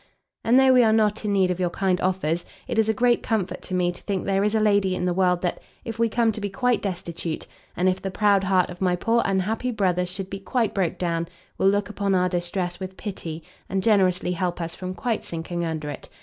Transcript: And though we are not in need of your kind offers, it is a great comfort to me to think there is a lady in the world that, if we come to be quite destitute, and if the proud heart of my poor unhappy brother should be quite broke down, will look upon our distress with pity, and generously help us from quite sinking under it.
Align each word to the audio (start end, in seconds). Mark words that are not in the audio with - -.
And 0.43 0.59
though 0.59 0.73
we 0.73 0.81
are 0.81 0.91
not 0.91 1.25
in 1.25 1.33
need 1.33 1.51
of 1.51 1.59
your 1.59 1.69
kind 1.69 2.01
offers, 2.01 2.43
it 2.67 2.79
is 2.79 2.89
a 2.89 2.91
great 2.93 3.21
comfort 3.21 3.61
to 3.61 3.75
me 3.75 3.91
to 3.91 4.01
think 4.01 4.25
there 4.25 4.43
is 4.43 4.55
a 4.55 4.59
lady 4.59 4.95
in 4.95 5.05
the 5.05 5.13
world 5.13 5.43
that, 5.43 5.61
if 5.85 5.99
we 5.99 6.09
come 6.09 6.31
to 6.31 6.41
be 6.41 6.49
quite 6.49 6.81
destitute, 6.81 7.45
and 7.77 7.87
if 7.87 8.01
the 8.01 8.09
proud 8.09 8.45
heart 8.45 8.71
of 8.71 8.81
my 8.81 8.95
poor 8.95 9.21
unhappy 9.25 9.69
brother 9.69 10.07
should 10.07 10.27
be 10.31 10.39
quite 10.39 10.73
broke 10.73 10.97
down, 10.97 11.27
will 11.59 11.69
look 11.69 11.87
upon 11.87 12.15
our 12.15 12.29
distress 12.29 12.79
with 12.79 12.97
pity, 12.97 13.43
and 13.69 13.83
generously 13.83 14.31
help 14.31 14.59
us 14.59 14.75
from 14.75 14.95
quite 14.95 15.23
sinking 15.23 15.63
under 15.63 15.87
it. 15.87 16.09